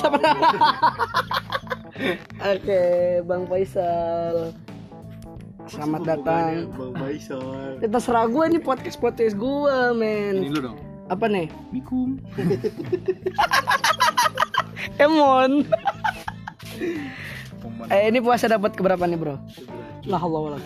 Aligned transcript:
Selamat 0.00 0.24
Oke, 2.56 2.82
Bang 3.28 3.44
Faisal. 3.44 4.56
Selamat 5.68 6.00
datang. 6.08 6.72
Bang 6.72 6.96
Faisal. 6.96 7.76
Ya, 7.84 7.88
terserah 7.92 8.24
gue 8.24 8.44
nih 8.56 8.62
podcast 8.64 8.96
podcast 8.96 9.36
gue, 9.36 9.76
men. 9.92 10.40
Ini 10.40 10.48
lu 10.56 10.72
dong. 10.72 10.78
Apa 11.12 11.28
nih? 11.28 11.52
Mikum. 11.68 12.16
Emon. 15.04 15.68
eh 17.92 18.08
ini 18.08 18.24
puasa 18.24 18.48
dapat 18.48 18.72
keberapa 18.72 19.04
nih 19.04 19.20
bro? 19.20 19.36
Lah 20.08 20.22
Allah 20.22 20.56
Allah. 20.56 20.60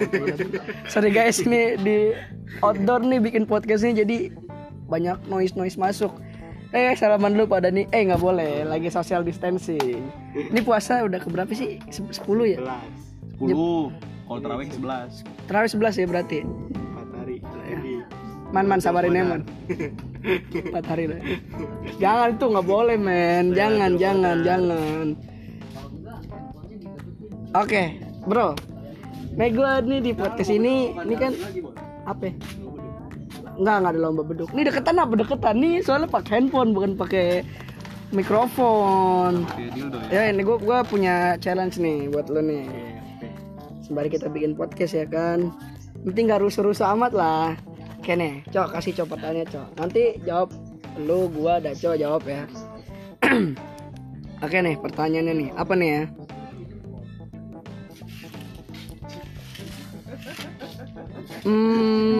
Sorry 0.86 1.10
guys 1.10 1.42
ini 1.42 1.74
di 1.82 2.14
outdoor 2.62 3.02
nih 3.02 3.18
bikin 3.18 3.50
podcast 3.50 3.82
ini 3.82 3.98
jadi 3.98 4.18
banyak 4.86 5.26
noise 5.26 5.58
noise 5.58 5.74
masuk. 5.74 6.14
Eh 6.74 6.90
salaman 6.98 7.30
dulu 7.32 7.46
pada 7.48 7.70
nih. 7.70 7.86
Eh 7.88 8.02
nggak 8.04 8.18
boleh 8.18 8.66
lagi 8.66 8.90
social 8.90 9.22
distancing. 9.22 10.02
Ini 10.34 10.60
puasa 10.60 11.06
udah 11.06 11.22
keberapa 11.22 11.54
sih? 11.54 11.78
Se- 11.86 12.02
10 12.02 12.26
ya? 12.50 12.58
10. 13.38 13.94
Kalau 14.26 14.40
terawih 14.42 14.66
11. 14.66 15.22
Terawih 15.46 15.70
11 15.70 16.02
ya 16.02 16.06
berarti. 16.10 16.38
4 16.42 17.14
hari. 17.14 17.36
Jadi 17.40 17.92
Man 18.50 18.66
man 18.66 18.78
sabarin 18.78 19.14
ya 19.14 19.24
man. 19.24 19.42
Empat 20.50 20.84
hari 20.86 21.10
lah. 21.10 21.20
Jangan 21.98 22.38
tuh 22.38 22.48
nggak 22.54 22.66
boleh 22.66 22.98
men. 22.98 23.54
Jangan 23.54 23.94
jangan 23.94 24.36
jangan. 24.42 25.06
Oke 27.54 27.82
bro. 28.24 28.54
Nah 29.34 29.46
gue 29.46 29.70
nih 29.86 30.00
di 30.00 30.12
podcast 30.14 30.50
ini 30.50 30.90
ini 30.94 31.14
kan 31.14 31.34
apa? 32.06 32.30
Enggak 33.54 33.76
enggak 33.80 33.92
ada 33.94 34.00
lomba 34.00 34.22
beduk. 34.26 34.48
Ini 34.50 34.62
deketan 34.66 34.96
apa 34.98 35.14
deketan 35.14 35.56
nih? 35.62 35.74
Soalnya 35.84 36.08
pakai 36.10 36.30
handphone 36.42 36.70
bukan 36.74 36.92
pakai 36.98 37.46
mikrofon. 38.14 39.46
ya. 40.10 40.22
Ya 40.26 40.34
ini 40.34 40.42
gue 40.46 40.56
gua 40.62 40.86
punya 40.86 41.38
challenge 41.38 41.78
nih 41.78 42.10
buat 42.10 42.30
lo 42.30 42.42
nih. 42.42 42.66
Sembari 43.84 44.08
kita 44.08 44.30
bikin 44.30 44.56
podcast 44.56 44.96
ya 44.96 45.06
kan. 45.06 45.52
Penting 46.02 46.30
gak 46.30 46.42
rusuh-rusuh 46.42 46.88
amat 46.96 47.12
lah. 47.12 47.48
Oke 48.00 48.12
nih, 48.12 48.44
Cok 48.52 48.68
kasih 48.76 48.92
Cok 49.00 49.16
Cok. 49.48 49.68
Nanti 49.80 50.20
jawab 50.28 50.52
lu, 51.00 51.32
gua, 51.32 51.56
Cok 51.60 51.96
jawab 51.96 52.22
ya. 52.28 52.44
Oke 54.44 54.56
nih, 54.60 54.76
pertanyaannya 54.76 55.32
nih. 55.32 55.50
Apa 55.56 55.72
nih 55.72 55.88
ya? 55.88 56.02
Hmm, 61.44 62.13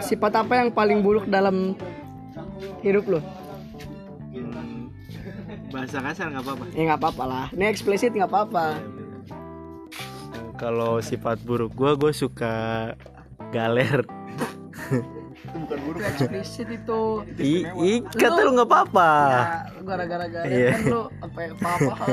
sifat 0.00 0.32
apa 0.36 0.52
yang 0.56 0.70
paling 0.70 1.00
buruk 1.00 1.26
dalam 1.26 1.74
hidup 2.80 3.04
lo? 3.08 3.20
Hmm, 4.30 4.88
Bahasa 5.68 5.98
kasar 6.00 6.30
nggak 6.30 6.42
apa-apa. 6.42 6.64
Ya 6.70 6.82
nggak 6.84 7.00
apa-apa 7.00 7.24
lah. 7.24 7.46
Ini 7.50 7.64
eksplisit 7.66 8.12
nggak 8.12 8.28
apa-apa. 8.28 8.66
Kalau 10.56 10.98
sifat 10.98 11.36
buruk 11.42 11.72
gue, 11.72 11.92
gue 11.94 12.12
suka 12.12 12.54
galer. 13.50 14.00
Itu 15.36 15.56
bukan 15.58 15.78
buruk. 15.84 16.00
Itu 16.00 16.08
eksplisit 16.08 16.68
itu. 16.72 17.00
I, 17.36 17.52
i 17.76 17.90
kata 18.02 18.40
lu 18.40 18.56
nggak 18.56 18.64
apa-apa. 18.66 19.10
Ya, 19.28 19.44
gara-gara 19.82 20.26
gara 20.26 20.46
Iya. 20.48 20.70
kan 20.72 20.82
lu 20.86 21.02
apa 21.20 21.38
apa 21.52 22.06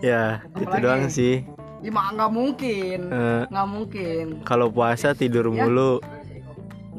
Ya, 0.00 0.22
gitu 0.54 0.62
Apalagi? 0.70 0.82
doang 0.82 1.04
sih. 1.10 1.34
Ya 1.80 1.90
nggak 1.90 2.30
mungkin, 2.30 2.98
Eh, 3.08 3.42
nggak 3.48 3.68
mungkin, 3.68 4.24
Kalau 4.44 4.68
puasa 4.68 5.16
tidur 5.16 5.48
Ya. 5.48 5.64
mulu, 5.64 5.98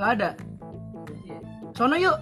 nggak 0.02 0.14
ada. 0.18 0.30
Sono 1.78 1.94
yuk. 1.94 2.18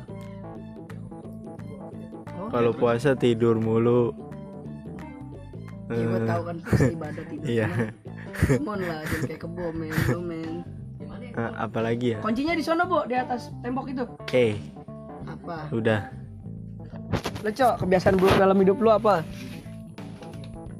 Oh, 2.35 2.51
kalau 2.51 2.75
puasa 2.75 3.15
tidur 3.15 3.55
mulu. 3.55 4.11
iya 5.89 6.05
Eh, 6.05 6.27
tahu 6.27 6.41
kan 6.43 6.55
pasti 6.61 6.91
ibadah 6.91 7.23
tidur. 7.23 7.47
Iya. 7.47 7.67
Mon 8.61 8.77
lah, 8.77 8.99
jangan 9.07 9.25
kayak 9.25 9.41
kebo 9.41 9.65
men, 9.71 9.95
lu 10.11 10.19
men. 10.21 10.51
Eh, 11.33 11.51
apalagi 11.55 12.07
ya? 12.13 12.17
Kuncinya 12.19 12.53
di 12.53 12.61
sono 12.61 12.83
bu, 12.83 13.07
di 13.07 13.15
atas 13.15 13.47
tembok 13.63 13.87
itu. 13.89 14.03
Oke, 14.19 14.59
Apa? 15.23 15.71
udah. 15.71 16.11
Lo 17.41 17.49
cok, 17.49 17.87
kebiasaan 17.87 18.19
buruk 18.19 18.35
dalam 18.37 18.59
hidup 18.59 18.77
lu 18.77 18.91
apa? 18.91 19.23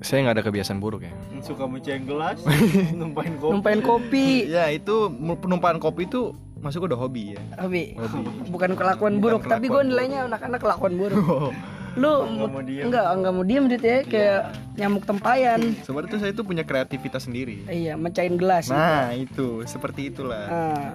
Saya 0.04 0.28
nggak 0.28 0.36
ada 0.40 0.46
kebiasaan 0.46 0.84
buruk 0.84 1.08
ya. 1.08 1.12
Suka 1.40 1.64
mecahin 1.66 2.04
gelas, 2.04 2.44
numpain 3.00 3.34
kopi. 3.40 3.52
Numpain 3.56 3.80
kopi. 3.82 4.28
Ya 4.52 4.68
itu 4.70 5.10
penumpang 5.40 5.80
kopi 5.80 6.06
itu 6.06 6.36
masuk 6.60 6.92
udah 6.92 6.98
hobi 7.00 7.36
ya. 7.36 7.42
Hobi. 7.60 7.96
Bukan 8.54 8.76
kelakuan 8.76 9.20
buruk, 9.20 9.48
tapi 9.48 9.68
gue 9.68 9.76
kelakuan 9.76 9.88
nilainya 9.90 10.20
anak-anak 10.28 10.60
kelakuan 10.60 10.94
buruk. 11.00 11.54
Lu 12.00 12.22
Nggak 12.22 12.50
mau 12.54 12.62
diem. 12.62 12.86
enggak 12.86 13.06
enggak 13.18 13.34
mau 13.34 13.44
diem 13.44 13.64
gitu 13.66 13.86
ya 13.90 14.00
kayak 14.06 14.42
nyamuk 14.78 15.04
tempayan. 15.10 15.60
Sebenarnya 15.82 16.12
tuh 16.14 16.20
saya 16.22 16.32
tuh 16.38 16.46
punya 16.46 16.64
kreativitas 16.64 17.26
sendiri. 17.26 17.66
Iya, 17.66 17.98
mecahin 17.98 18.38
gelas. 18.38 18.70
Nah 18.70 19.10
itu 19.18 19.66
seperti 19.66 20.14
itulah. 20.14 20.46
Ah. 20.48 20.90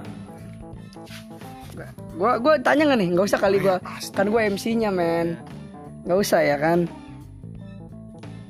Gua 2.15 2.39
gua 2.39 2.55
tanya 2.63 2.87
nggak 2.87 2.99
nih? 3.03 3.09
Nggak 3.11 3.27
usah 3.27 3.41
kali 3.43 3.59
gua. 3.59 3.83
Kan 4.15 4.31
gua 4.31 4.47
MC-nya, 4.47 4.95
men. 4.95 5.35
Nggak 6.07 6.19
usah 6.23 6.41
ya 6.47 6.57
kan? 6.63 6.87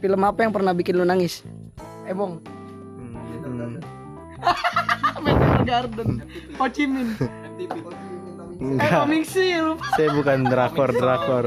Film 0.04 0.20
apa 0.20 0.44
yang 0.44 0.52
pernah 0.52 0.76
bikin 0.76 1.00
lu 1.00 1.08
nangis? 1.08 1.40
Eh, 2.04 2.12
Bong. 2.12 2.44
Hmm. 3.00 3.80
Garden. 5.64 6.08
Ho 6.54 6.64
Chi 6.66 6.84
Minh. 6.84 7.10
Eh, 7.16 7.68
Enggak, 8.56 8.90
Koming 9.02 9.24
Seal. 9.24 9.74
saya 9.92 10.08
bukan 10.12 10.38
drakor 10.44 10.90
drakor. 10.90 11.44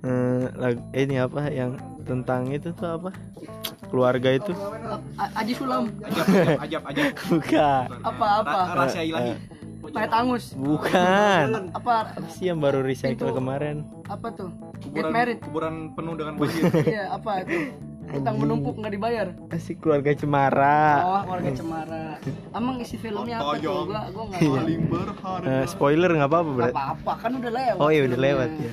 Eh, 0.00 0.44
ini 0.96 1.18
apa 1.18 1.50
yang 1.50 1.74
tentang 2.00 2.46
itu 2.48 2.70
tuh 2.70 2.94
apa? 2.94 3.10
Keluarga 3.84 4.30
itu? 4.32 4.52
Aji 5.34 5.52
Sulam. 5.52 5.90
Ajab, 6.00 6.26
ajab, 6.62 6.82
ajab. 6.86 7.04
Bukan. 7.26 7.84
Apa 8.00 8.26
apa? 8.38 8.58
Ra- 8.64 8.74
Rahasia 8.78 9.02
ilahi. 9.02 9.32
Mayat 9.88 10.12
Angus. 10.12 10.52
Bukan. 10.52 11.72
Apa 11.72 12.12
Sih 12.30 12.46
yang 12.46 12.60
baru 12.60 12.80
recycle 12.80 13.32
kemarin. 13.32 13.88
apa 14.06 14.28
tuh? 14.30 14.52
Get 14.86 15.02
Kuburan, 15.02 15.10
married. 15.10 15.38
kuburan 15.40 15.74
penuh 15.92 16.14
dengan 16.14 16.34
banjir. 16.36 16.62
Iya, 16.86 17.04
apa 17.10 17.30
itu? 17.42 17.58
Utang 18.08 18.36
menumpuk 18.36 18.74
nggak 18.74 18.94
dibayar. 18.94 19.26
Kasih 19.48 19.76
keluarga 19.76 20.10
cemara. 20.12 20.80
Oh, 21.02 21.20
keluarga 21.24 21.50
cemara. 21.52 22.04
Emang 22.50 22.76
isi 22.78 22.96
filmnya 22.96 23.36
apa 23.38 23.56
tuh? 23.56 23.84
Gua 23.84 24.02
gua 24.08 24.24
nggak 24.26 24.40
tahu. 24.40 24.54
Paling 24.56 24.82
berharga. 24.86 25.46
Eh, 25.46 25.64
spoiler 25.66 26.10
nggak 26.10 26.30
apa-apa 26.30 26.50
berarti. 26.50 26.74
apa-apa 26.74 27.12
kan 27.18 27.30
udah 27.36 27.50
lewat. 27.50 27.78
Oh 27.78 27.88
iya 27.88 28.02
udah 28.02 28.10
filmnya. 28.10 28.32
lewat 28.32 28.50
ya. 28.58 28.72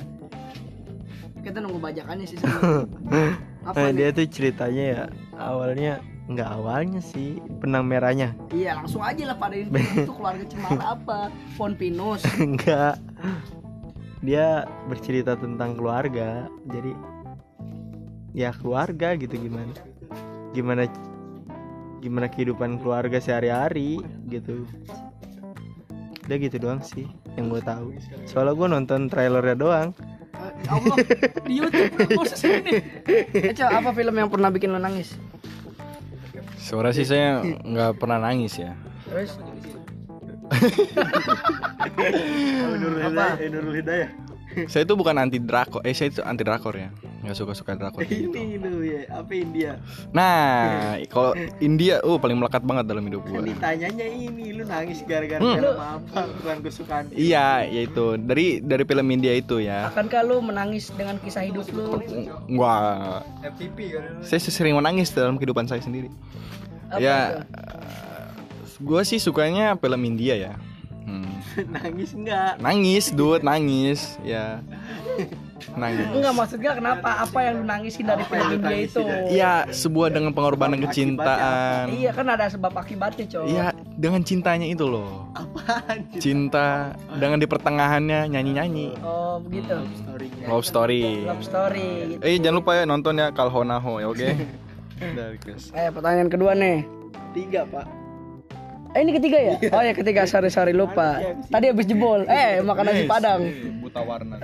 Kita 1.42 1.58
nunggu 1.60 1.78
bajakannya 1.78 2.26
sih 2.26 2.36
sebenarnya. 2.36 2.84
Apa 3.66 3.76
Nah, 3.76 3.90
nih? 3.90 3.94
dia 3.98 4.08
tuh 4.12 4.26
ceritanya 4.30 4.84
ya 4.86 5.02
awalnya 5.36 5.92
nggak 6.26 6.50
awalnya 6.52 6.98
sih 6.98 7.38
benang 7.58 7.86
merahnya 7.86 8.34
Iya 8.50 8.78
langsung 8.78 8.98
aja 8.98 9.26
lah 9.26 9.34
pada 9.34 9.54
itu 9.54 9.70
keluarga 10.18 10.42
cemara 10.42 10.94
apa? 10.94 11.18
Pon 11.54 11.74
Pinus. 11.74 12.22
enggak 12.38 12.98
dia 14.22 14.66
bercerita 14.86 15.34
tentang 15.34 15.74
keluarga 15.74 16.46
jadi 16.66 16.94
ya 18.36 18.52
keluarga 18.52 19.16
gitu 19.16 19.40
gimana 19.40 19.72
gimana 20.52 20.84
gimana 22.04 22.26
kehidupan 22.28 22.76
keluarga 22.84 23.16
sehari-hari 23.16 24.04
gitu 24.28 24.68
udah 26.28 26.36
gitu 26.36 26.56
doang 26.60 26.84
sih 26.84 27.08
yang 27.40 27.48
gue 27.48 27.64
tahu 27.64 27.96
soalnya 28.28 28.52
gue 28.52 28.68
nonton 28.68 29.00
trailernya 29.08 29.56
doang 29.56 29.88
Eh, 30.36 30.68
Allah 30.68 30.96
di 31.48 31.52
YouTube 31.56 31.96
khusus 32.12 32.44
ini. 32.44 32.76
Eh, 33.08 33.56
Cok, 33.56 33.70
apa 33.72 33.90
film 33.96 34.14
yang 34.20 34.28
pernah 34.28 34.52
bikin 34.52 34.68
lo 34.68 34.76
nangis? 34.76 35.16
Sebenarnya 36.60 36.92
sih 36.92 37.06
saya 37.08 37.40
nggak 37.40 37.96
pernah 37.96 38.20
nangis 38.20 38.60
ya. 38.60 38.76
Terus 39.08 39.40
Nurul 42.76 43.00
Apa? 43.02 43.40
Hidayah. 43.40 43.50
Nurul 43.50 43.74
Hidayah. 43.80 44.10
Saya 44.70 44.88
itu 44.88 44.94
bukan 44.96 45.20
anti 45.20 45.36
drakor, 45.36 45.84
eh 45.84 45.92
saya 45.92 46.08
itu 46.12 46.20
anti 46.24 46.42
drakor 46.44 46.74
ya. 46.76 46.88
Nggak 47.26 47.36
suka 47.36 47.52
suka 47.58 47.74
drakor. 47.74 48.06
Ini 48.06 48.54
lu 48.56 48.86
ya, 48.86 49.02
apa 49.10 49.32
India? 49.34 49.82
Nah, 50.14 50.94
kalau 51.10 51.34
India, 51.58 51.98
uh 52.00 52.14
paling 52.16 52.38
melekat 52.38 52.62
banget 52.62 52.86
dalam 52.86 53.02
hidup 53.02 53.26
Kan 53.26 53.34
gua. 53.34 53.42
ditanyanya 53.42 54.06
ini, 54.06 54.54
lu 54.54 54.62
nangis 54.62 55.02
gara-gara 55.02 55.42
Hmm. 55.42 55.58
film 55.58 55.74
apa? 55.74 56.20
Bukan 56.38 56.56
kesukaan. 56.62 57.04
Iya, 57.10 57.66
yaitu 57.66 58.14
dari 58.14 58.62
dari 58.62 58.86
film 58.86 59.06
India 59.10 59.34
itu 59.34 59.58
ya. 59.58 59.90
akankah 59.90 60.22
lu 60.22 60.38
menangis 60.38 60.94
dengan 60.94 61.18
kisah 61.18 61.42
hidup 61.42 61.66
lu? 61.74 61.98
Wah, 62.54 63.26
FTP 63.42 63.78
kan. 63.90 64.22
saya 64.22 64.38
sering 64.38 64.78
menangis 64.78 65.10
dalam 65.10 65.34
kehidupan 65.34 65.66
saya 65.66 65.82
sendiri. 65.82 66.06
Apa 66.86 67.02
ya, 67.02 67.18
itu? 67.42 67.58
gue 68.78 69.02
sih 69.02 69.18
sukanya 69.18 69.74
film 69.74 69.98
India 70.06 70.38
ya. 70.38 70.54
Hmm. 71.02 71.26
nangis 71.74 72.14
enggak? 72.14 72.58
Nangis, 72.58 73.10
dude, 73.10 73.42
nangis. 73.42 74.14
Ya, 74.22 74.62
nangis 75.74 76.06
Enggak 76.08 76.32
maksudnya 76.32 76.72
kenapa? 76.72 77.08
Apa 77.20 77.38
yang 77.42 77.54
lu 77.58 77.64
nangisin 77.64 78.04
dari 78.04 78.22
film 78.24 78.48
India 78.54 78.78
itu? 78.78 79.00
Iya 79.28 79.52
sebuah 79.68 80.08
dengan 80.10 80.30
pengorbanan 80.30 80.78
kecintaan 80.78 81.90
Iya 81.90 82.10
kan 82.12 82.26
ada 82.28 82.46
sebab 82.46 82.72
akibatnya, 82.72 83.24
cowok. 83.26 83.46
Iya 83.48 83.66
dengan 83.96 84.20
cintanya 84.20 84.66
itu 84.66 84.84
loh 84.84 85.28
Apaan? 85.32 85.98
Cinta 86.16 86.92
dengan 87.14 87.40
di 87.40 87.46
pertengahannya 87.46 88.28
nyanyi-nyanyi 88.28 89.00
Oh, 89.00 89.40
begitu. 89.40 89.74
Story-nya. 89.96 90.44
Love 90.46 90.64
story 90.64 91.04
Love 91.24 91.44
story 91.44 91.88
gitu. 92.12 92.20
Eh 92.22 92.36
jangan 92.36 92.56
lupa 92.60 92.70
ya 92.74 92.84
nonton 92.84 93.16
ya 93.16 93.28
Kalhonaho 93.30 93.98
ya 93.98 94.06
oke 94.06 94.28
Dari 94.96 95.36
Chris. 95.36 95.68
Eh, 95.76 95.92
pertanyaan 95.92 96.32
kedua 96.32 96.56
nih. 96.56 96.80
Tiga 97.36 97.68
pak. 97.68 97.84
Eh, 98.96 99.04
ini 99.04 99.12
ketiga 99.12 99.36
ya? 99.36 99.54
Oh 99.68 99.84
ya 99.84 99.92
ketiga, 99.92 100.24
sorry 100.24 100.48
sorry 100.48 100.72
lupa. 100.72 101.20
Tadi 101.52 101.68
habis 101.68 101.84
jebol. 101.84 102.24
Eh, 102.24 102.64
makan 102.64 102.84
nasi 102.88 103.04
padang. 103.04 103.44
Buta 103.84 104.00
warna 104.00 104.40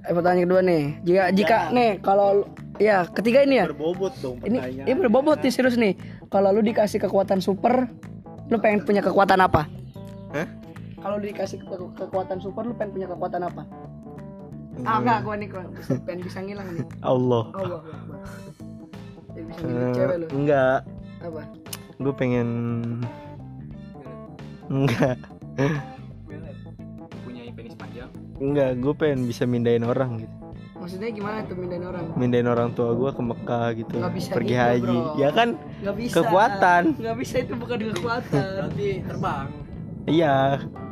Eh, 0.00 0.12
pertanyaan 0.12 0.44
kedua 0.44 0.60
nih. 0.60 0.82
Jika 1.02 1.22
jika 1.32 1.58
nih 1.70 1.90
kalau 1.98 2.46
ya 2.76 3.04
ketiga 3.08 3.42
ini 3.42 3.58
ya. 3.58 3.66
Berbobot 3.66 4.14
dong 4.16 4.38
Ini 4.40 4.56
pertanyaan. 4.56 4.86
ini 4.86 4.94
berbobot 4.96 5.38
nih 5.38 5.50
serius 5.50 5.74
nih. 5.74 5.94
Kalau 6.26 6.50
lu 6.50 6.60
dikasih 6.60 6.98
kekuatan 7.00 7.38
super, 7.38 7.90
lu 8.46 8.56
pengen 8.56 8.82
punya 8.82 9.00
kekuatan 9.00 9.38
apa? 9.38 9.66
Hah? 10.30 10.46
Kalau 10.98 11.16
lu 11.16 11.26
dikasih 11.26 11.58
ke- 11.60 11.92
kekuatan 11.96 12.38
super, 12.38 12.62
lu 12.62 12.72
pengen 12.72 12.92
punya 12.94 13.08
kekuatan 13.08 13.42
apa? 13.42 13.62
Ah 14.80 14.98
enggak, 14.98 15.18
gua 15.22 15.34
nih 15.34 15.48
gua 15.48 15.62
pengen 16.04 16.20
bisa 16.22 16.38
ngilang 16.38 16.68
nih. 16.70 16.86
Allah 17.02 17.44
Allah. 17.52 17.80
Ya, 19.28 19.42
bisa 19.44 19.60
Eh, 19.60 19.90
cewek 19.92 20.16
lu. 20.16 20.26
enggak 20.32 20.78
Apa? 21.18 21.42
gue 21.96 22.14
pengen 22.14 22.48
enggak 24.68 25.18
enggak 28.38 28.70
gue 28.78 28.94
pengen 28.94 29.20
bisa 29.24 29.44
mindahin 29.44 29.82
orang 29.82 30.22
gitu 30.22 30.36
Maksudnya 30.78 31.10
gimana 31.10 31.42
tuh 31.42 31.56
mindahin 31.58 31.84
orang? 31.84 32.04
mindahin 32.14 32.48
orang 32.48 32.70
tua 32.70 32.94
gue 32.94 33.10
ke 33.10 33.20
Mekah 33.20 33.66
gitu 33.76 33.94
Nggak 33.98 34.14
bisa 34.14 34.30
pergi 34.30 34.54
gitu, 34.54 34.62
haji 34.62 34.96
bro. 34.96 35.12
ya 35.18 35.28
kan 35.30 35.48
Gak 35.78 35.94
bisa. 35.98 36.14
Kekuatan. 36.16 36.82
Gak 36.96 37.16
bisa 37.18 37.34
itu 37.38 37.52
bukan 37.54 37.78
kekuatan. 37.92 38.46
Nanti 38.62 38.86
terbang. 39.02 39.46
iya 40.06 40.34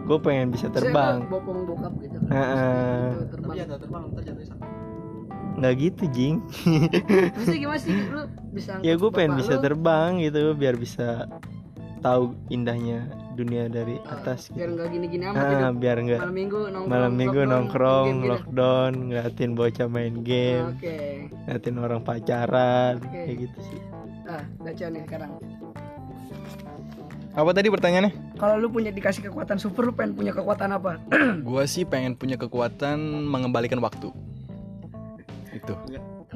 gue 0.04 0.18
pengen 0.20 0.48
bisa 0.50 0.66
terbang 0.68 1.22
Saya 1.22 1.30
bopong 1.30 1.58
bokap 1.64 1.92
gitu. 1.98 2.16
Heeh. 2.28 3.02
Gitu, 3.08 3.24
terbang. 3.30 3.54
Tapi 3.54 3.64
ada 3.64 3.76
terbang 3.78 4.02
ntar 4.10 4.22
jatuh 4.22 4.44
sama. 4.44 4.64
nggak 5.56 5.74
gitu 5.80 6.04
jing 6.12 6.36
Maksudnya 7.32 7.58
gimana 7.64 7.80
sih 7.80 7.92
lu 7.96 8.22
bisa 8.52 8.70
ya 8.84 8.92
gue 8.92 9.10
pengen 9.10 9.32
bisa 9.40 9.56
lu, 9.56 9.62
terbang 9.64 10.10
gitu 10.20 10.52
biar 10.52 10.76
bisa 10.76 11.24
tahu 12.04 12.36
indahnya 12.52 13.08
dunia 13.36 13.68
dari 13.68 14.00
atas 14.02 14.48
biar 14.48 14.66
gitu 14.66 14.74
nggak 14.74 14.88
gini-gini 14.90 15.24
amat 15.26 15.36
ah, 15.36 15.50
hidup. 15.52 15.74
biar 15.76 15.96
nggak 16.00 16.18
Malam 16.18 16.34
minggu 16.34 16.60
nongkrong. 16.64 16.88
malam 16.88 17.12
minggu 17.12 17.38
lockdown, 17.38 17.52
nongkrong 17.52 18.06
game 18.06 18.16
gitu. 18.18 18.30
lockdown 18.32 18.92
ngeliatin 19.06 19.50
bocah 19.52 19.86
main 19.86 20.14
game 20.20 20.66
Oke. 20.72 20.96
ngeliatin 21.44 21.76
orang 21.76 22.00
pacaran 22.00 22.94
Oke. 22.98 23.12
kayak 23.14 23.36
gitu 23.44 23.58
sih 23.62 23.80
Ah, 24.26 24.42
baca 24.58 24.84
nih 24.90 25.02
sekarang. 25.06 25.30
Apa 27.30 27.50
tadi 27.52 27.68
pertanyaannya? 27.68 28.12
Kalau 28.34 28.56
lu 28.56 28.66
punya 28.66 28.90
dikasih 28.90 29.22
kekuatan 29.22 29.54
super, 29.54 29.84
lu 29.84 29.92
pengen 29.92 30.16
punya 30.16 30.32
kekuatan 30.32 30.72
apa? 30.72 30.98
Gua 31.46 31.62
sih 31.62 31.84
pengen 31.84 32.16
punya 32.16 32.34
kekuatan 32.34 32.96
mengembalikan 33.22 33.78
waktu 33.78 34.10
Itu 35.52 35.78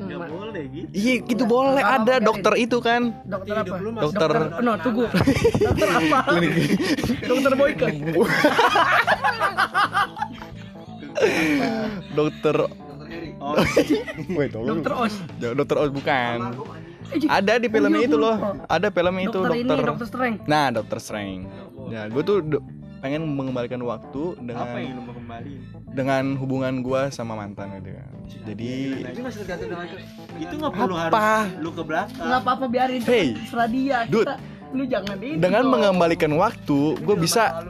Hmm, 0.00 0.16
boleh 0.32 0.64
gitu. 0.72 0.88
Iya 0.96 1.14
itu 1.28 1.44
boleh 1.44 1.84
Apa, 1.84 2.00
ada 2.00 2.14
dokter 2.24 2.52
itu 2.56 2.80
kan 2.80 3.12
Dokter 3.28 3.54
apa? 3.60 3.76
Dokter 4.00 4.30
No, 4.64 4.72
tunggu. 4.80 5.04
Dokter 5.68 5.88
apa? 5.92 6.18
Dokter 7.30 7.52
Boyke. 7.52 7.86
Dokter 12.16 12.56
Dokter 12.56 13.06
Eri. 13.10 13.30
Oh. 13.42 13.54
Wait, 14.32 14.50
Dokter 14.56 14.92
Os. 14.96 15.14
Dokter 15.36 15.76
Oz 15.76 15.90
bukan 15.92 16.38
Eh, 17.10 17.26
Ada 17.26 17.58
di 17.58 17.66
Oh, 17.66 17.74
filmnya 17.74 18.00
iya, 18.00 18.06
itu 18.06 18.16
loh. 18.22 18.36
Ada 18.70 18.88
filmnya 18.94 19.22
itu 19.26 19.34
dokter 19.42 19.58
ini, 19.58 19.82
dokter 19.82 20.06
Strength. 20.06 20.46
Nah 20.46 20.70
dokter 20.70 20.98
Strange 21.02 21.42
Ya 21.90 22.06
gue 22.06 22.22
tuh 22.22 22.38
pengen 23.00 23.24
mengembalikan 23.26 23.80
waktu 23.80 24.22
dengan 24.38 24.64
Apa 24.68 24.76
yang 24.78 24.92
lu 24.94 25.02
mau 25.02 25.14
kembali? 25.16 25.52
dengan 25.90 26.24
hubungan 26.36 26.74
gua 26.84 27.10
sama 27.10 27.34
mantan 27.34 27.80
gitu 27.80 27.90
kan 27.96 28.10
jadi 28.46 28.70
Itu 29.02 29.20
nggak 29.20 29.34
tergantung 29.42 29.68
dengan 29.72 29.86
itu 30.38 30.54
nggak 30.54 30.72
perlu 30.72 30.94
Apa? 30.94 31.18
harus 31.18 31.58
lu 31.58 31.70
ke 31.74 31.82
belakang. 31.82 32.26
Nggak 32.30 32.40
apa-apa 32.46 32.64
biarin. 32.70 33.00
Hey. 33.02 33.28
Terserah 33.34 33.68
dia. 33.68 33.98
Dude. 34.06 34.22
Kita, 34.22 34.34
lu 34.70 34.82
jangan 34.86 35.16
ini. 35.18 35.34
dengan 35.34 35.62
dong. 35.66 35.72
mengembalikan 35.74 36.32
waktu 36.38 36.78
gue 37.02 37.16
bisa 37.18 37.66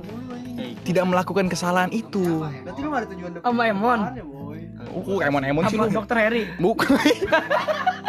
tidak 0.84 1.04
melakukan 1.08 1.48
kesalahan 1.48 1.88
itu 1.88 2.44
Berarti 2.44 2.80
lu 2.84 2.90
ada 2.92 3.06
tujuan 3.08 3.30
depan. 3.40 3.48
Sama 3.48 3.62
Emon. 3.64 4.00
ya, 4.12 4.24
uh 4.90 5.18
emon 5.22 5.42
emon 5.44 5.62
sih 5.68 5.76
lu 5.76 5.88
dokter 5.88 6.16
Harry. 6.18 6.44
bukan 6.60 6.92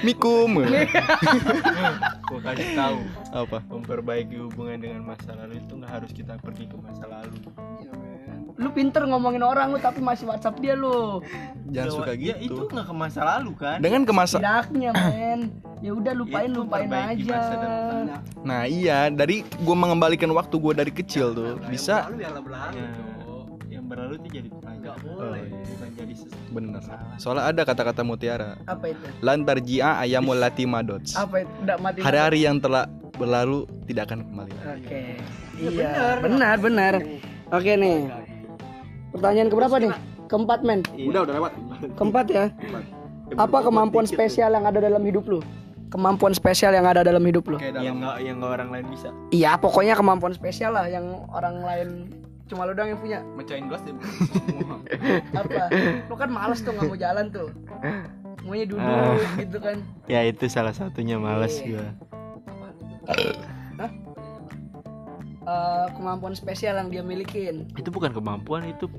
mikum 0.00 0.50
gue 2.26 2.40
kasih 2.42 2.68
tahu. 2.74 2.98
Apa? 3.30 3.58
Memperbaiki 3.70 4.36
hubungan 4.42 4.78
dengan 4.82 5.00
masa 5.06 5.32
lalu 5.38 5.62
itu 5.62 5.72
nggak 5.78 5.92
harus 5.92 6.10
kita 6.10 6.34
pergi 6.42 6.66
ke 6.66 6.76
masa 6.80 7.04
lalu. 7.06 7.38
Lu 8.56 8.72
pinter 8.72 9.04
ngomongin 9.04 9.44
orang 9.44 9.68
lu 9.70 9.78
tapi 9.78 10.00
masih 10.00 10.26
WhatsApp 10.32 10.56
dia 10.64 10.72
lu. 10.72 11.20
jangan 11.68 11.92
suka 11.92 12.12
ya 12.16 12.34
itu 12.40 12.56
gitu 12.56 12.72
nggak 12.72 12.86
ke 12.88 12.94
masa 12.96 13.20
lalu 13.22 13.52
kan? 13.54 13.78
Dengan 13.78 14.02
kemasa 14.08 14.40
Tidaknya, 14.40 14.90
men. 14.96 15.40
Ya 15.84 15.92
udah 15.92 16.12
lupain, 16.16 16.48
Itu 16.48 16.64
lupain 16.64 16.88
aja. 16.88 17.36
masa 17.36 17.54
nah 18.42 18.64
iya. 18.64 19.12
Dari 19.12 19.44
gue 19.44 19.76
mengembalikan 19.76 20.32
waktu 20.32 20.56
gue 20.56 20.72
dari 20.72 20.92
kecil 20.92 21.36
tuh 21.36 21.60
bisa 21.68 22.08
Lalu 22.08 22.24
biarlah 22.24 22.42
berlalu. 22.42 22.74
Ya, 22.80 22.88
Berlalu 23.86 24.14
itu 24.16 24.28
jadi 24.34 24.48
pelajaran 24.50 24.82
Nggak 24.82 24.96
boleh. 25.00 25.42
bukan 25.46 25.88
jadi 25.94 26.14
sesuatu 26.14 26.50
bener 26.50 26.82
soalnya 27.16 27.44
ada 27.46 27.62
kata-kata 27.62 28.02
mutiara 28.02 28.50
Apa 28.64 28.84
itu? 28.88 29.04
lantar 29.20 29.58
jia 29.58 29.96
ayamul 29.96 30.34
lati 30.34 30.64
madots 30.64 31.14
Apa 31.14 31.40
itu? 31.40 31.50
Udah 31.62 31.76
mati. 31.78 31.98
hari-hari 32.00 32.42
yang 32.42 32.58
telah 32.58 32.84
berlalu 33.12 33.58
tidak 33.86 34.02
akan 34.06 34.18
kembali 34.24 34.52
Oke. 34.76 35.00
Iya, 35.56 36.20
benar, 36.20 36.56
benar. 36.58 36.92
Oke 37.48 37.72
nih. 37.72 38.12
Pertanyaan 39.08 39.48
keberapa 39.48 39.76
nih? 39.78 39.92
Keempat, 40.26 40.60
men. 40.60 40.82
udah 40.92 41.22
udah 41.22 41.34
lewat 41.34 41.52
Keempat 41.94 42.26
ya. 42.28 42.44
Apa 43.32 43.62
kemampuan 43.62 44.04
spesial 44.04 44.50
yang 44.50 44.64
ada 44.64 44.76
dalam 44.76 45.00
hidup 45.00 45.24
lu? 45.26 45.40
Kemampuan 45.86 46.30
spesial 46.30 46.70
yang 46.70 46.84
ada 46.84 47.00
dalam 47.00 47.22
hidup 47.22 47.46
lu? 47.46 47.56
kayak 47.56 47.78
yang 47.78 47.96
nggak 47.96 48.16
yang 48.20 48.36
nggak 48.36 48.52
orang 48.52 48.68
lain 48.68 48.86
bisa 48.90 49.08
Iya, 49.30 49.54
pokoknya 49.56 49.94
kemampuan 49.94 50.34
spesial 50.34 50.74
lah 50.74 50.84
yang 50.84 51.06
orang 51.30 51.56
lain 51.58 51.88
cuma 52.46 52.62
lu 52.62 52.72
doang 52.72 52.88
yang 52.88 52.98
punya. 52.98 53.18
mecahin 53.32 53.66
gelas 53.66 53.82
deh 53.86 53.94
Apa? 55.32 55.62
Lu 56.06 56.14
kan 56.14 56.28
males 56.28 56.60
tuh 56.60 56.70
nggak 56.70 56.84
mau 56.84 56.94
jalan 56.96 57.26
tuh. 57.28 57.48
Maunya 58.40 58.64
duduk 58.64 58.86
gitu 59.36 59.58
kan. 59.58 59.82
ya 60.06 60.22
itu 60.22 60.46
salah 60.46 60.70
satunya 60.70 61.16
males 61.16 61.58
Iya. 61.58 61.90
gua 61.92 63.88
Eh, 65.42 65.86
kemampuan 65.94 66.34
spesial 66.34 66.74
yang 66.74 66.88
dia 66.88 67.02
milikin. 67.02 67.70
itu 67.72 67.86
bukan 67.86 68.10
kemampuan 68.10 68.66
itu 68.66 68.90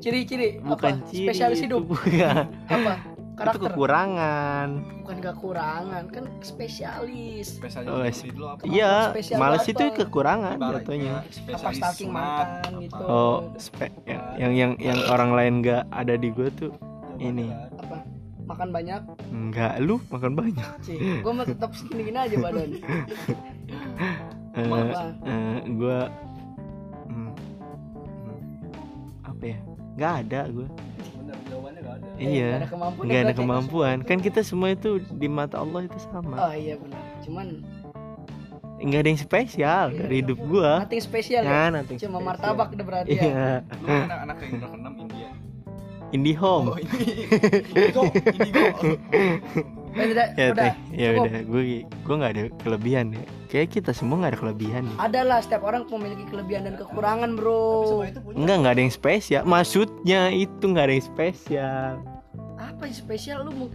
Ciri-ciri 0.00 0.56
bukan 0.58 0.96
apa? 0.96 1.04
ciri 1.06 1.28
Spesialis 1.28 1.60
itu 1.60 1.68
hidup. 1.68 1.82
bukan. 1.86 2.48
Apa? 2.64 2.92
Itu 3.40 3.48
Karakter. 3.56 3.72
kekurangan 3.72 4.68
Bukan 5.00 5.18
kekurangan, 5.22 6.02
kan 6.06 6.24
spesialis. 6.40 7.56
oh, 7.88 8.04
es- 8.04 8.28
iya 8.62 9.16
males 9.34 9.64
apa? 9.64 9.72
itu 9.72 9.84
kekurangan 9.96 10.56
jatuhnya 10.60 11.24
Apa 11.48 11.72
stalking 11.72 12.12
mantan 12.12 12.72
gitu. 12.78 13.00
oh 13.00 13.48
spe- 13.56 13.96
yang, 14.04 14.20
yang 14.36 14.52
yang 14.52 14.72
yang 14.78 14.98
orang 15.08 15.32
lain 15.32 15.52
nggak 15.60 15.88
ada 15.88 16.14
di 16.14 16.28
gua 16.28 16.52
tuh 16.52 16.68
ini 17.16 17.48
Apa? 17.80 18.04
Makan 18.46 18.68
banyak. 18.70 19.00
nggak 19.30 19.74
lu 19.80 19.96
makan 20.06 20.32
banyak 20.34 20.68
Cih, 20.82 20.98
gue 21.18 21.32
mah 21.32 21.46
tetap 21.46 21.70
segini-gini 21.72 22.18
aja 22.18 22.36
badan. 22.36 22.70
Eh, 24.50 24.66
Apa? 24.66 25.14
eh, 25.22 25.58
gua 25.72 26.10
hmm, 27.06 27.30
hmm, 27.30 28.40
apa 29.22 29.44
ya 29.46 29.58
nggak 29.94 30.12
ada 30.20 30.40
gua 30.50 30.66
iya. 32.20 32.50
Nggak 32.52 32.60
ada 32.60 32.68
kemampuan 32.68 33.04
nggak 33.08 33.22
ada 33.24 33.34
kemampuan. 33.34 33.96
kan 34.04 34.18
kita 34.20 34.40
semua 34.44 34.76
itu 34.76 35.00
di 35.16 35.26
mata 35.26 35.56
Allah 35.58 35.88
itu 35.88 35.98
sama. 36.12 36.36
Oh 36.36 36.52
iya 36.52 36.76
benar. 36.76 37.00
Cuman 37.24 37.46
nggak 38.80 39.00
ada 39.00 39.08
yang 39.12 39.20
spesial 39.20 39.84
dari 39.92 40.24
hidup 40.24 40.38
gua. 40.48 40.84
nothing 40.84 41.04
spesial 41.04 41.44
ya. 41.44 41.52
nah 41.52 41.68
nanti 41.80 42.00
Cuma 42.00 42.16
martabak 42.16 42.72
udah 42.72 42.86
berarti 42.88 43.12
ya. 43.12 43.60
iya 43.68 44.16
anak 44.24 44.40
yang 44.40 44.56
keenam 44.56 44.94
India. 44.96 45.30
IndiHome. 46.10 46.66
Indigo. 47.70 48.02
Indigo 48.10 48.64
Tidak, 49.90 50.26
ya 50.34 50.46
udah. 50.50 50.62
teh 50.62 50.74
ya 50.92 51.08
cukup. 51.10 51.22
udah 51.26 51.40
gue 51.42 51.62
gue 51.84 52.14
nggak 52.14 52.32
ada 52.32 52.42
kelebihan 52.60 53.06
ya 53.10 53.22
kayak 53.46 53.68
kita 53.72 53.90
semua 53.90 54.22
nggak 54.22 54.32
ada 54.32 54.40
kelebihan 54.40 54.82
ya. 54.86 54.94
Ada 55.00 55.20
lah 55.22 55.38
setiap 55.40 55.62
orang 55.62 55.82
memiliki 55.88 56.22
kelebihan 56.24 56.62
dan 56.62 56.78
kekurangan, 56.78 57.34
Bro. 57.34 57.66
Semua 57.88 58.06
itu 58.06 58.20
punya. 58.20 58.36
enggak 58.38 58.56
nggak 58.60 58.72
ada 58.72 58.82
yang 58.82 58.94
spesial 58.94 59.42
maksudnya 59.42 60.20
itu 60.30 60.64
nggak 60.64 60.84
ada 60.86 60.94
yang 60.94 61.06
spesial 61.06 61.90
Apa 62.56 62.82
yang 62.86 62.96
spesial 62.96 63.38
lu 63.42 63.50
lu 63.50 63.66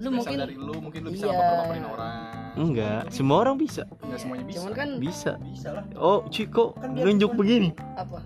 Spesial 0.00 0.10
mungkin 0.10 0.36
dari 0.36 0.54
lu 0.56 0.74
mungkin 0.80 1.00
lu 1.04 1.10
bisa 1.12 1.28
Iya. 1.28 1.36
orang 1.36 2.29
enggak 2.62 3.08
semua 3.08 3.40
orang 3.40 3.56
bisa 3.56 3.82
Enggak 4.00 4.18
semuanya 4.18 4.44
bisa. 4.44 4.58
Cuman 4.58 4.72
kan 4.72 4.88
bisa 4.96 5.32
Bisa 5.40 5.68
lah. 5.70 5.84
oh 5.94 6.26
Ciko 6.26 6.74
Kan 6.74 6.92
nunjuk 6.94 7.32
begini 7.32 7.70
apa? 7.92 8.16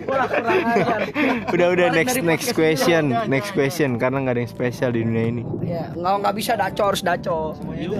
Kurang 0.00 0.28
kurang 0.28 0.64
ajar. 0.66 1.00
udah 1.48 1.66
udah 1.70 1.86
next 1.90 2.16
next 2.20 2.48
question 2.52 3.02
next 3.26 3.50
question 3.50 3.96
karena 3.96 4.20
nggak 4.20 4.34
ada 4.34 4.40
yang 4.40 4.50
spesial 4.50 4.90
di 4.90 5.00
dunia 5.00 5.24
ini 5.28 5.42
Ya, 5.62 5.88
nggak 5.90 6.14
nggak 6.20 6.34
bisa 6.34 6.52
daco 6.54 6.82
harus 6.84 7.00
daco. 7.00 7.38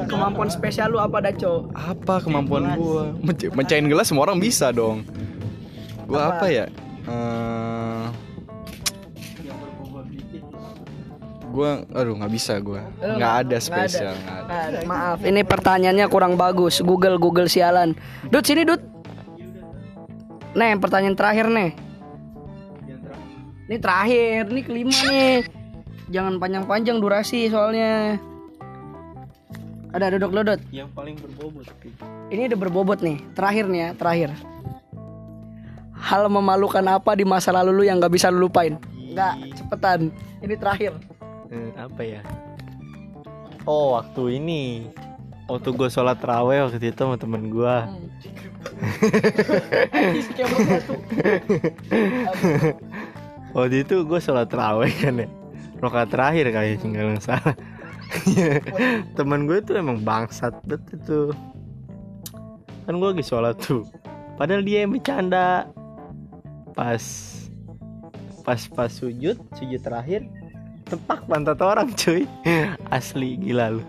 Kemampuan 0.05 0.49
spesial 0.49 0.89
lu 0.89 0.99
apa 0.99 1.19
daco? 1.23 1.73
Apa 1.73 2.21
kemampuan 2.21 2.75
gua? 2.75 3.11
Menca- 3.19 3.51
Mencain 3.51 3.83
gelas 3.83 4.07
semua 4.07 4.25
orang 4.25 4.39
bisa 4.39 4.69
dong. 4.71 5.03
Gua 6.05 6.29
Apa? 6.29 6.37
apa, 6.37 6.47
ya? 6.49 6.65
Eh, 7.05 7.74
gua 11.55 11.87
aduh 11.95 12.19
nggak 12.19 12.33
bisa 12.35 12.59
gua. 12.59 12.83
Lu 12.99 13.15
Nggak 13.15 13.35
ada 13.47 13.57
spesial, 13.63 14.15
nggak 14.19 14.39
ada. 14.43 14.55
Ada. 14.67 14.79
Maaf, 14.83 15.19
ini 15.23 15.47
pertanyaannya 15.47 16.07
kurang 16.11 16.35
bagus. 16.35 16.83
Google 16.83 17.23
Google 17.23 17.47
sialan. 17.47 17.95
Dut 18.27 18.43
sini 18.43 18.67
Dut. 18.67 18.83
Nih 20.59 20.75
pertanyaan 20.83 21.15
terakhir 21.15 21.47
nih. 21.47 21.71
Ini 23.65 23.77
terakhir, 23.81 24.43
ini 24.51 24.61
kelima 24.61 24.93
nih. 24.93 25.47
Jangan 26.13 26.37
panjang-panjang 26.37 27.01
durasi 27.01 27.49
soalnya. 27.49 28.21
Ada 29.95 30.19
duduk 30.19 30.35
duduk. 30.35 30.59
Yang 30.75 30.91
paling 30.91 31.17
berbobot. 31.23 31.65
Ini 32.29 32.51
udah 32.51 32.59
berbobot 32.59 32.99
nih. 33.01 33.23
Terakhir 33.33 33.65
nih 33.71 33.81
ya, 33.81 33.89
terakhir. 33.95 34.31
Hal 35.95 36.29
memalukan 36.29 36.85
apa 36.85 37.17
di 37.17 37.25
masa 37.25 37.55
lalu 37.55 37.71
lu 37.81 37.83
yang 37.87 38.03
nggak 38.03 38.13
bisa 38.13 38.29
lu 38.29 38.45
lupain? 38.45 38.77
Enggak, 38.93 39.39
cepetan. 39.57 40.11
Ini 40.43 40.55
terakhir. 40.59 40.93
Eh, 41.55 41.71
apa 41.79 42.03
ya? 42.03 42.19
Oh 43.63 43.95
waktu 43.95 44.43
ini. 44.43 44.91
Waktu 45.47 45.71
gue 45.77 45.93
sholat 45.93 46.25
raweh 46.25 46.65
waktu 46.67 46.81
itu 46.81 46.97
sama 46.97 47.21
temen 47.21 47.53
gue 47.53 47.77
waktu 53.53 53.85
itu 53.85 54.09
gue 54.09 54.21
sholat 54.25 54.49
raweh 54.49 54.89
kan 54.99 55.21
ya. 55.21 55.29
Rokat 55.85 56.09
terakhir 56.09 56.49
kali 56.49 56.73
ya 56.75 56.77
tinggal 56.81 57.13
yang 57.13 57.21
salah. 57.21 57.53
Temen 59.21 59.45
gue 59.45 59.61
tuh 59.61 59.77
emang 59.77 60.01
bangsat 60.01 60.57
bet 60.65 60.81
itu. 60.97 61.29
Kan 62.89 62.97
gue 62.97 63.13
lagi 63.13 63.21
sholat 63.21 63.61
tuh. 63.61 63.85
Padahal 64.41 64.65
dia 64.65 64.89
yang 64.89 64.97
bercanda. 64.97 65.69
Pas 66.73 67.05
pas 68.45 68.61
pas 68.73 68.93
sujud 68.93 69.41
sujud 69.57 69.81
terakhir 69.81 70.29
tepak 70.85 71.25
pantat 71.25 71.59
orang 71.59 71.89
cuy 71.95 72.29
asli 72.89 73.37
gila 73.37 73.73
lu 73.73 73.83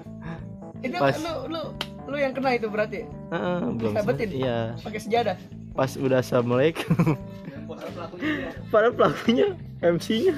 Itu 0.79 0.95
Pas. 0.95 1.17
lu 1.17 1.33
lu 1.49 1.61
lu 2.05 2.15
yang 2.15 2.31
kena 2.31 2.53
itu 2.53 2.67
berarti 2.67 3.03
Heeh, 3.27 3.57
belum 3.73 3.93
selesai. 3.93 4.27
iya 4.29 4.59
pakai 4.79 4.99
sejadah. 4.99 5.37
pas 5.71 5.91
udah 5.93 6.19
assalamualaikum 6.19 7.17
Para 7.65 7.89
pelakunya. 7.89 8.47
padahal 8.69 8.93
pelakunya 8.93 9.47
MC 9.81 10.07
nya 10.23 10.35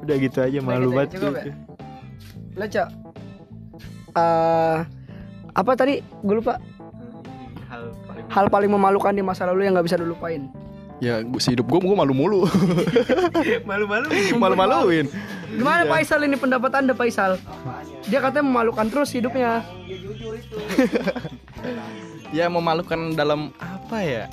udah 0.00 0.16
gitu 0.18 0.38
aja 0.38 0.58
malu 0.60 0.90
gitu 0.92 1.16
banget 1.22 1.40
ya? 1.44 1.54
Lo 2.54 2.66
cok. 2.66 2.88
Eh, 4.14 4.78
apa 5.52 5.70
tadi? 5.74 5.94
Gue 6.20 6.38
lupa. 6.38 6.54
hal 7.66 7.82
paling 8.04 8.24
Hal 8.28 8.46
paling 8.48 8.70
memalukan 8.70 9.10
di 9.10 9.22
masa 9.22 9.42
lalu 9.44 9.64
yang 9.64 9.74
nggak 9.74 9.86
bisa 9.86 9.96
dilupain. 9.96 10.46
Ya, 11.04 11.20
gua, 11.20 11.36
sehidup 11.36 11.68
gua 11.68 11.84
gua 11.84 12.00
malu 12.00 12.16
mulu. 12.16 12.40
malu-malu 13.68 14.08
Malu-maluin. 14.40 15.04
Gimana 15.52 15.84
Faisal 15.84 16.24
ini 16.24 16.40
pendapat 16.40 16.72
anda 16.80 16.96
Faisal? 16.96 17.36
Dia 18.08 18.24
katanya 18.24 18.48
memalukan 18.48 18.88
terus 18.88 19.12
hidupnya. 19.12 19.60
Dia 19.84 20.00
jujur 20.00 20.32
itu. 20.32 20.56
Ya 22.32 22.48
memalukan 22.48 23.12
dalam 23.12 23.52
apa 23.60 24.00
ya? 24.00 24.24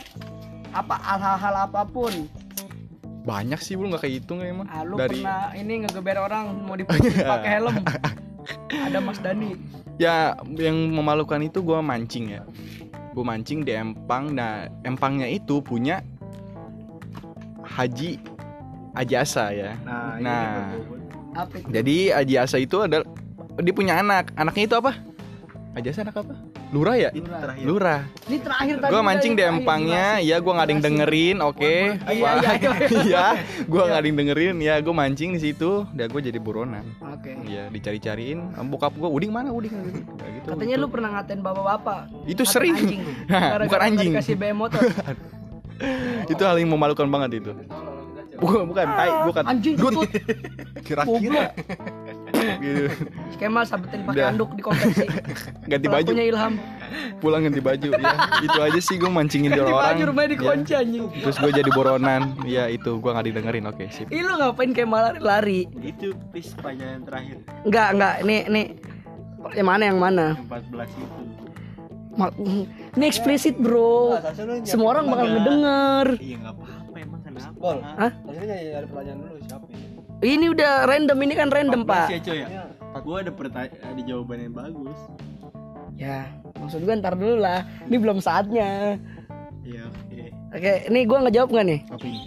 Apa 0.72 0.96
hal-hal 0.96 1.68
apa 1.68 1.84
pun. 1.84 2.32
Banyak 3.28 3.60
sih 3.60 3.76
belum 3.76 3.92
nggak 3.92 4.08
kehitung 4.08 4.40
emang. 4.40 4.66
Ah, 4.72 4.88
lu 4.88 4.96
Dari 4.96 5.20
pernah 5.20 5.52
ini 5.54 5.84
ngegeber 5.84 6.24
orang 6.24 6.56
mau 6.64 6.80
dipukul 6.80 7.12
pakai 7.36 7.50
helm. 7.60 7.76
Ada 8.88 8.98
Mas 9.04 9.20
Dani. 9.20 9.54
ya 10.02 10.34
yang 10.58 10.74
memalukan 10.96 11.38
itu 11.44 11.60
gua 11.62 11.84
mancing 11.84 12.40
ya. 12.40 12.42
Gua 13.12 13.28
mancing 13.28 13.62
di 13.68 13.76
empang. 13.76 14.34
Nah, 14.34 14.72
empangnya 14.88 15.28
itu 15.30 15.62
punya 15.62 16.02
Haji 17.72 18.20
Haji 18.92 19.14
Asa 19.16 19.46
ya. 19.52 19.72
nah, 19.82 20.20
ini 20.20 20.28
Nah. 20.28 20.68
Apa 21.32 21.54
itu? 21.56 21.68
jadi 21.72 21.98
Haji 22.20 22.36
Asa 22.38 22.58
itu 22.60 22.78
adalah 22.84 23.08
dia 23.58 23.72
punya 23.72 24.00
anak. 24.00 24.36
Anaknya 24.36 24.64
itu 24.68 24.76
apa? 24.76 24.92
Haji 25.72 25.88
Asa 25.88 26.04
anak 26.04 26.20
apa? 26.20 26.36
Lurah 26.72 26.96
ya? 26.96 27.12
itu 27.12 27.28
terakhir 27.28 27.64
Lurah. 27.68 28.02
Ini 28.32 28.38
terakhir 28.40 28.76
tadi. 28.80 28.92
Gua 28.96 29.02
mancing 29.04 29.34
di 29.36 29.44
empangnya, 29.44 30.24
ya 30.24 30.40
gua 30.40 30.52
nggak 30.56 30.68
ada 30.68 30.72
yang 30.72 30.84
dengerin, 30.84 31.38
oke. 31.44 31.74
Iya, 32.08 32.30
iya, 32.40 32.52
iya, 32.56 32.72
Iya, 32.88 33.26
gua 33.68 33.82
nggak 33.92 34.00
ada 34.00 34.08
yang 34.08 34.18
dengerin, 34.24 34.56
ya 34.64 34.76
gua 34.84 34.96
mancing 34.96 35.36
di 35.36 35.40
situ, 35.44 35.84
dan 35.92 36.08
gua 36.08 36.24
jadi 36.24 36.40
buronan. 36.40 36.88
Oke. 37.04 37.36
Iya, 37.44 37.68
dicari-cariin, 37.68 38.56
bokap 38.72 38.96
gua, 38.96 39.12
Uding 39.12 39.36
mana 39.36 39.52
Uding? 39.52 39.76
Gitu, 39.76 40.48
Katanya 40.48 40.76
gitu. 40.80 40.84
lu 40.84 40.88
pernah 40.88 41.10
ngatain 41.20 41.44
bapak-bapak. 41.44 42.00
Itu 42.24 42.44
sering. 42.48 42.72
anjing. 42.72 43.04
Bukan 43.68 43.80
anjing. 43.84 44.12
Dikasih 44.16 44.36
BM 44.40 44.56
motor. 44.56 44.80
itu 46.32 46.42
hal 46.42 46.56
yang 46.56 46.70
memalukan 46.70 47.08
banget 47.08 47.40
itu. 47.40 47.52
Bukan, 48.42 48.66
bukan, 48.66 48.86
tai, 48.90 49.10
bukan. 49.24 49.44
Anjing 49.46 49.76
kentut. 49.78 50.10
kira-kira. 50.88 51.54
gitu. 52.58 52.90
Kemal 53.38 53.64
sabetin 53.64 54.02
pakai 54.02 54.34
anduk 54.34 54.50
di 54.52 54.62
konveksi. 54.62 55.06
Ganti 55.70 55.86
baju, 55.86 56.10
Pelakunya 56.10 56.26
Ilham. 56.26 56.54
pulang 57.22 57.46
ganti 57.46 57.62
baju. 57.62 57.90
Ya, 57.94 58.12
itu 58.42 58.60
aja 58.60 58.80
sih 58.82 58.98
gua 58.98 59.14
mancingin 59.14 59.48
di 59.48 59.56
Ganti 59.56 59.70
orang. 59.70 59.86
baju 59.86 60.04
rumahnya 60.10 60.26
Ya. 60.26 60.34
dikunci 60.34 60.74
anjing. 60.74 61.04
Terus 61.22 61.38
gua 61.38 61.52
jadi 61.54 61.70
buronan. 61.70 62.22
Ya 62.44 62.66
itu 62.66 62.98
gua 62.98 63.14
nggak 63.14 63.28
didengerin. 63.30 63.64
Oke, 63.70 63.84
sip. 63.94 64.10
Ih 64.10 64.26
lu 64.26 64.34
ngapain 64.34 64.74
Kemal 64.74 65.14
lari-lari? 65.14 65.70
itu 65.80 66.10
please 66.34 66.50
pertanyaan 66.52 67.06
terakhir 67.06 67.38
Enggak, 67.62 67.88
enggak. 67.94 68.14
Ini 68.22 68.36
ini 68.48 68.62
yang 69.54 69.68
mana 69.68 69.84
yang 69.86 70.00
mana? 70.02 70.26
14 70.42 70.90
itu 70.90 71.22
Ini 72.92 73.06
eksplisit, 73.06 73.56
Bro. 73.56 74.14
Nah, 74.14 74.36
Semua 74.64 74.94
orang 74.94 75.08
bakal 75.08 75.28
ngedenger. 75.30 76.08
iya 76.20 76.36
nggak 76.38 76.54
apa-apa 76.54 76.98
emang 76.98 77.22
kenapa 77.22 77.56
Bol. 77.56 77.78
Hah? 77.80 78.12
Maksudnya 78.22 78.56
nyari 78.68 78.86
pertanyaan 78.86 79.18
dulu 79.18 79.36
siapa 79.42 79.66
ini? 79.70 79.88
Ini 80.22 80.46
udah 80.50 80.72
random, 80.86 81.18
ini 81.20 81.34
kan 81.34 81.50
random, 81.50 81.82
14 81.82 81.90
Pak. 81.90 82.08
ya 82.08 82.20
coy 82.22 82.38
ya 82.38 82.48
Iya. 82.48 82.64
gua 83.00 83.18
ada 83.18 83.32
pertanyaan 83.32 83.82
ada 83.82 84.02
jawaban 84.04 84.38
yang 84.40 84.54
bagus 84.54 85.00
Ya, 85.94 86.20
maksud 86.56 86.82
gue 86.82 86.94
ntar 86.96 87.14
dulu 87.14 87.38
lah. 87.38 87.62
Ini 87.86 87.96
belum 87.96 88.20
saatnya. 88.20 88.98
iya 89.62 89.86
oke 89.88 90.24
Oke, 90.52 90.72
ini 90.88 91.00
gue 91.04 91.18
ngejawab 91.22 91.50
nggak 91.50 91.66
nih? 91.66 91.80
apa 91.88 92.04
ini 92.04 92.22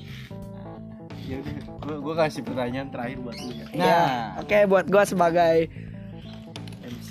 ya 1.24 1.38
gua, 1.78 1.96
gua 2.00 2.14
kasih 2.18 2.40
pertanyaan 2.40 2.88
terakhir 2.88 3.18
buat 3.18 3.36
lu 3.36 3.50
ya 3.52 3.66
Ya, 3.74 4.00
oke 4.38 4.58
buat 4.64 4.86
gue 4.86 5.02
sebagai 5.04 5.56
MC 6.82 7.08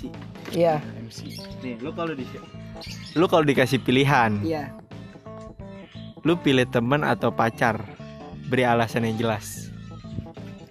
Iya, 0.52 0.78
MC 1.00 1.18
nih 1.60 1.74
lu 1.78 1.90
kalau 1.90 2.12
di 2.12 2.24
lu 3.14 3.26
kalau 3.30 3.46
dikasih 3.46 3.78
pilihan 3.82 4.38
iya. 4.42 4.74
lu 6.26 6.34
pilih 6.38 6.66
teman 6.66 7.06
atau 7.06 7.30
pacar 7.30 7.78
beri 8.48 8.64
alasan 8.66 9.06
yang 9.08 9.16
jelas 9.18 9.70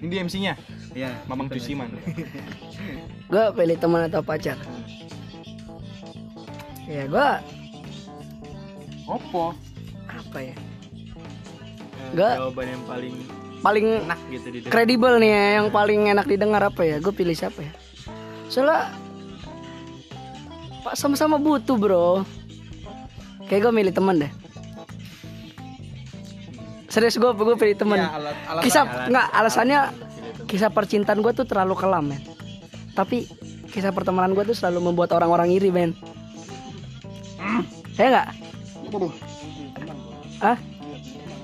Ini 0.03 0.11
dia 0.11 0.19
MC-nya, 0.27 0.53
ya 0.91 1.15
Mamang 1.31 1.47
Tusiman. 1.47 1.87
Gue 3.31 3.45
pilih 3.55 3.79
teman 3.79 4.11
atau 4.11 4.19
pacar. 4.19 4.59
Ya 6.83 7.07
gue 7.07 7.29
Opo? 9.07 9.55
apa 10.11 10.39
ya? 10.43 10.51
Eh, 10.51 12.09
Nggak. 12.11 12.33
jawaban 12.35 12.67
yang 12.67 12.83
paling 12.83 13.15
Paling 13.63 13.85
enak 14.03 14.19
gitu 14.27 14.47
di 14.51 14.59
kredibel 14.67 15.23
nih 15.23 15.31
ya, 15.31 15.45
yang 15.63 15.67
paling 15.71 16.11
enak 16.11 16.27
didengar 16.27 16.67
apa 16.67 16.83
ya? 16.83 16.99
Gue 16.99 17.15
pilih 17.15 17.31
siapa 17.31 17.63
ya? 17.63 17.71
Soalnya 18.51 18.91
Pak 20.83 20.99
sama-sama 20.99 21.39
butuh 21.39 21.79
bro. 21.79 22.27
Kayak 23.47 23.69
gue 23.69 23.73
milih 23.73 23.93
teman 23.95 24.19
deh. 24.19 24.31
Serius 26.91 27.17
gue 27.17 27.31
gue 27.31 27.55
pilih 27.57 27.73
teman. 27.73 27.97
Iya, 27.97 28.11
alat, 28.13 28.35
alat 28.45 28.61
kisah 28.61 28.83
nggak 29.09 29.27
alasannya 29.33 29.79
kisah 30.45 30.69
percintaan 30.69 31.23
gue 31.23 31.33
tuh 31.33 31.47
terlalu 31.47 31.73
kelam 31.73 32.11
men. 32.11 32.21
Tapi 32.93 33.25
kisah 33.73 33.89
pertemanan 33.89 34.37
gue 34.37 34.45
tuh 34.45 34.53
selalu 34.53 34.91
membuat 34.91 35.15
orang-orang 35.17 35.49
iri 35.49 35.73
men. 35.73 35.97
Ya 37.97 38.09
nggak? 38.13 38.27
Ah? 40.43 40.57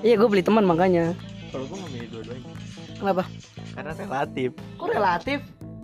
Iya 0.03 0.15
gue 0.15 0.27
beli 0.29 0.43
teman 0.43 0.63
makanya. 0.63 1.15
kalau 1.49 1.65
gua 1.65 1.81
nggak 1.81 1.91
milih 1.97 2.09
dua-duanya 2.13 2.45
Kenapa? 3.01 3.23
karena 3.73 3.91
relatif 3.97 4.49
Kok 4.77 4.89
relatif? 4.93 5.39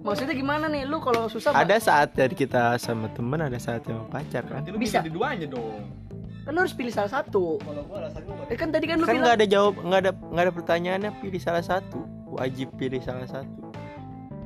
Maksudnya 0.06 0.36
gimana 0.38 0.66
nih? 0.70 0.86
Lu 0.86 1.02
kalau 1.02 1.26
susah 1.26 1.50
ada 1.50 1.82
saat 1.82 2.14
dari 2.14 2.38
kita 2.38 2.78
sama 2.78 3.10
temen 3.10 3.42
ada 3.42 3.58
saat 3.58 3.82
sama 3.84 4.06
pacar 4.06 4.46
kan 4.46 4.62
Lu 4.70 4.78
Bisa. 4.78 5.02
di 5.02 5.10
duanya 5.10 5.50
dong. 5.50 5.82
kan 6.46 6.54
lu 6.54 6.62
harus 6.62 6.78
pilih 6.78 6.94
salah 6.94 7.10
satu. 7.10 7.58
Kalau 7.58 7.82
gua 7.90 8.06
alasan 8.06 8.22
gua 8.30 8.46
Eh 8.46 8.54
kan 8.54 8.70
tadi 8.70 8.86
kan 8.86 9.02
lu 9.02 9.10
kan 9.10 9.18
bilang 9.18 9.26
nggak 9.26 9.38
ada 9.42 9.48
jawab 9.50 9.74
nggak 9.82 10.00
ada 10.06 10.12
nggak 10.14 10.44
ada 10.46 10.54
pertanyaannya 10.54 11.12
pilih 11.18 11.42
salah 11.42 11.66
satu 11.66 12.06
wajib 12.30 12.70
pilih 12.78 13.02
salah 13.02 13.26
satu 13.26 13.66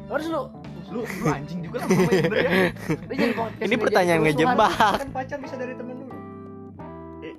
harus 0.09 0.25
lu 0.25 0.41
lu 0.89 1.01
lu 1.05 1.25
anjing 1.29 1.59
juga 1.61 1.85
lah 1.85 1.89
ya 1.91 2.71
Lu 3.05 3.13
Ini 3.61 3.75
pertanyaan 3.77 4.19
ngejebak. 4.25 4.73
Kan 5.05 5.09
pacar 5.13 5.37
bisa 5.37 5.53
dari 5.53 5.77
temen 5.77 5.93
dulu. 6.01 6.15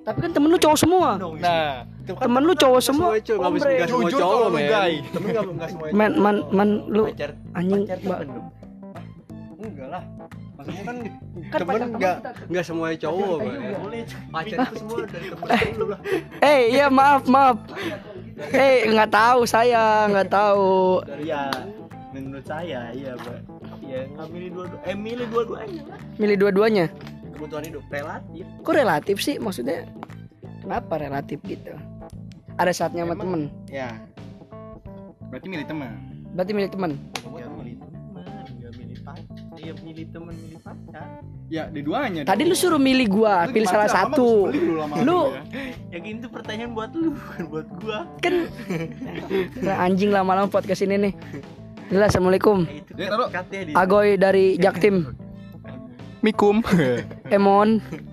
Tapi 0.07 0.17
kan 0.23 0.31
temen 0.31 0.47
lu 0.47 0.57
cowok 0.61 0.77
semua. 0.79 1.09
nah 1.41 1.83
Temen 2.01 2.41
lu 2.43 2.53
cowok 2.53 2.81
semua. 2.81 3.07
Cowok, 3.17 3.39
nggak 3.39 3.51
bisa 3.51 3.65
Ombre. 3.65 3.77
nggak 3.77 3.89
semua 3.89 4.09
cowok, 4.11 4.47
men. 4.49 4.63
Temen 5.11 5.27
semua 5.69 5.85
cowok. 5.87 5.93
Man 5.93 6.11
man 6.49 6.69
lu 6.89 7.03
pacar 7.07 7.31
anjing. 7.53 7.81
Enggak 9.61 9.87
lah. 9.87 10.03
Maksudnya 10.57 10.83
kan 10.83 10.97
Kan 11.51 11.59
temen 11.61 11.69
pacar 11.69 11.87
nggak 11.93 12.15
cowok, 12.97 13.37
Pacar 13.37 13.59
men. 13.85 14.05
Pacar 14.31 14.57
itu 14.61 14.75
semua 14.77 14.97
dari 15.05 15.27
temen 15.29 15.47
dulu 15.73 15.85
lah. 15.89 15.99
Eh 16.51 16.59
iya 16.71 16.85
maaf 16.89 17.23
maaf. 17.25 17.57
Eh 18.51 18.89
nggak 18.89 19.09
tahu 19.09 19.39
saya 19.45 20.09
nggak 20.09 20.29
tahu. 20.29 21.05
iya 21.21 21.49
menurut 22.11 22.43
saya 22.43 22.91
iya 22.91 23.15
mbak 23.15 23.39
ya 23.81 24.03
nggak 24.05 24.27
milih 24.29 24.49
dua 24.51 24.65
eh 24.83 24.95
milih 24.95 25.27
dua-duanya 25.29 25.83
Milih 26.17 26.35
dua-duanya. 26.37 26.85
Kebutuhan 27.31 27.63
hidup. 27.65 27.83
relatif 27.87 28.45
Kok 28.61 28.73
relatif 28.75 29.17
sih 29.19 29.35
maksudnya? 29.37 29.87
Kenapa 30.61 30.93
relatif 30.97 31.39
gitu? 31.43 31.73
Ada 32.59 32.71
saatnya 32.75 33.03
sama 33.07 33.15
temen. 33.15 33.41
ya 33.67 33.95
berarti 35.31 35.47
milih 35.47 35.65
teman 35.67 35.91
Berarti 36.31 36.51
milih 36.55 36.71
temen. 36.71 36.91
nggak 37.23 37.49
milih 37.55 37.75
teman 37.79 38.15
milih 38.71 38.99
pacar 39.03 39.43
iya 39.59 39.73
milih 39.83 40.05
teman 40.11 40.33
milih 40.35 40.59
pacar 40.63 41.07
ya 41.51 41.63
Tadi 42.23 42.41
lu 42.47 42.55
suruh 42.55 42.79
milih 42.79 43.07
gua, 43.11 43.47
Lu 43.47 43.51
pilih 43.51 43.67
salah 43.67 43.91
satu. 43.91 44.47
lu 45.03 45.19
ya. 45.35 45.41
ya 45.95 45.97
itu 45.99 46.27
pertanyaan 46.31 46.71
buat 46.71 46.91
lu 46.95 47.11
bukan 47.15 47.43
buat 47.51 47.67
gua 47.83 47.97
kan 48.23 48.47
Nah, 49.59 49.75
anjing 49.83 50.11
lama-lama 50.15 50.47
podcast 50.47 50.83
ini 50.87 51.11
nih. 51.11 51.13
Jelas, 51.91 52.15
assalamualaikum. 52.15 52.63
Ya, 52.95 53.11
di 53.51 53.75
Agoy 53.75 54.15
dari 54.15 54.55
Jaktim. 54.55 55.11
Mikum 56.23 56.63
Emon. 57.27 57.83